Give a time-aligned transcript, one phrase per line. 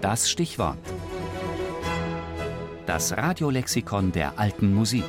[0.00, 0.78] Das Stichwort.
[2.86, 5.04] Das Radiolexikon der alten Musik.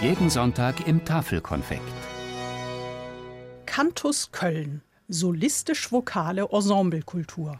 [0.00, 1.82] Jeden Sonntag im Tafelkonfekt.
[3.64, 4.82] Cantus Köln.
[5.06, 7.58] Solistisch-vokale Ensemblekultur.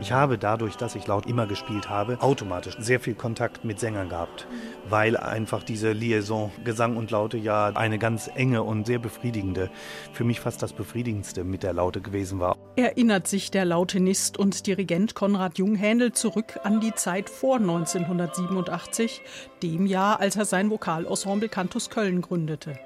[0.00, 4.08] Ich habe dadurch, dass ich laut immer gespielt habe, automatisch sehr viel Kontakt mit Sängern
[4.08, 4.46] gehabt,
[4.88, 9.68] weil einfach diese Liaison Gesang und Laute ja eine ganz enge und sehr befriedigende,
[10.14, 12.56] für mich fast das befriedigendste mit der Laute gewesen war.
[12.76, 19.20] Erinnert sich der Lautenist und Dirigent Konrad Junghändel zurück an die Zeit vor 1987,
[19.62, 22.78] dem Jahr, als er sein Vokalensemble Cantus Köln gründete.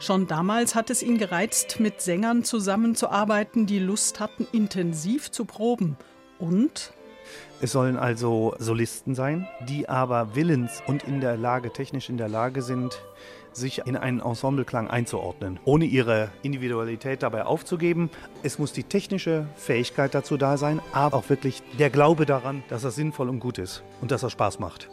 [0.00, 5.96] Schon damals hat es ihn gereizt, mit Sängern zusammenzuarbeiten, die Lust hatten, intensiv zu proben
[6.38, 6.92] und?
[7.60, 12.28] Es sollen also Solisten sein, die aber willens und in der Lage, technisch in der
[12.28, 13.00] Lage sind,
[13.56, 18.10] sich in einen Ensembleklang einzuordnen, ohne ihre Individualität dabei aufzugeben.
[18.42, 22.84] Es muss die technische Fähigkeit dazu da sein, aber auch wirklich der Glaube daran, dass
[22.84, 24.88] er sinnvoll und gut ist und dass er Spaß macht.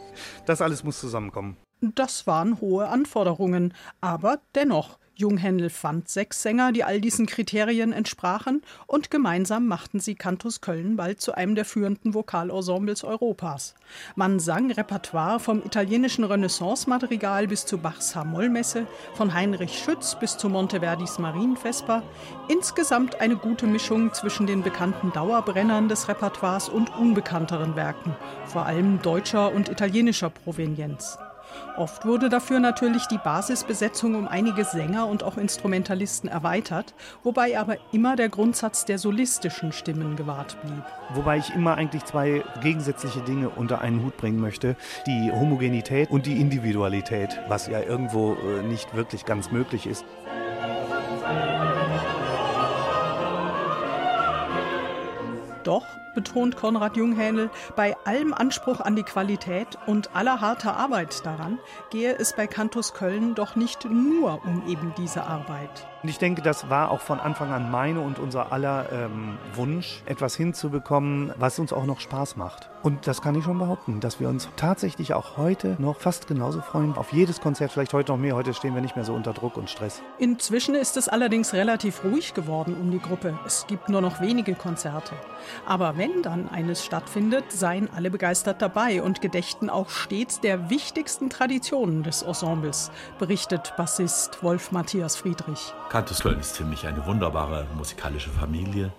[0.46, 1.56] Das alles muss zusammenkommen.
[1.80, 8.62] Das waren hohe Anforderungen, aber dennoch, Junghändel fand sechs Sänger, die all diesen Kriterien entsprachen,
[8.86, 13.74] und gemeinsam machten sie Cantus Köln bald zu einem der führenden Vokalensembles Europas.
[14.16, 20.48] Man sang Repertoire vom italienischen Renaissance-Madrigal bis zu Bachs H-Moll-Messe, von Heinrich Schütz bis zu
[20.48, 22.02] Monteverdis Marienvesper.
[22.48, 29.00] Insgesamt eine gute Mischung zwischen den bekannten Dauerbrennern des Repertoires und unbekannteren Werken, vor allem
[29.00, 31.18] deutscher und italienischer Provenienz.
[31.76, 37.76] Oft wurde dafür natürlich die Basisbesetzung um einige Sänger und auch Instrumentalisten erweitert, wobei aber
[37.92, 40.82] immer der Grundsatz der solistischen Stimmen gewahrt blieb.
[41.14, 44.76] Wobei ich immer eigentlich zwei gegensätzliche Dinge unter einen Hut bringen möchte.
[45.06, 50.04] Die Homogenität und die Individualität, was ja irgendwo äh, nicht wirklich ganz möglich ist.
[55.64, 61.58] Doch betont Konrad Junghähnel, bei allem Anspruch an die Qualität und aller harter Arbeit daran
[61.90, 65.86] gehe es bei Cantus Köln doch nicht nur um eben diese Arbeit.
[66.04, 70.02] Und ich denke, das war auch von Anfang an meine und unser aller ähm, Wunsch,
[70.04, 72.68] etwas hinzubekommen, was uns auch noch Spaß macht.
[72.82, 76.60] Und das kann ich schon behaupten, dass wir uns tatsächlich auch heute noch fast genauso
[76.60, 78.36] freuen auf jedes Konzert, vielleicht heute noch mehr.
[78.36, 80.02] Heute stehen wir nicht mehr so unter Druck und Stress.
[80.18, 83.38] Inzwischen ist es allerdings relativ ruhig geworden um die Gruppe.
[83.46, 85.14] Es gibt nur noch wenige Konzerte.
[85.64, 91.30] Aber wenn dann eines stattfindet, seien alle begeistert dabei und gedächten auch stets der wichtigsten
[91.30, 95.72] Traditionen des Ensembles, berichtet Bassist Wolf Matthias Friedrich.
[95.94, 98.92] Cantus Köln ist für mich eine wunderbare musikalische Familie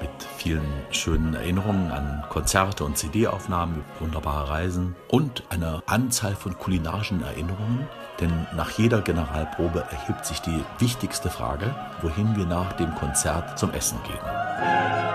[0.00, 7.22] mit vielen schönen Erinnerungen an Konzerte und CD-Aufnahmen, wunderbare Reisen und eine Anzahl von kulinarischen
[7.22, 7.86] Erinnerungen.
[8.18, 13.74] Denn nach jeder Generalprobe erhebt sich die wichtigste Frage, wohin wir nach dem Konzert zum
[13.74, 15.07] Essen gehen.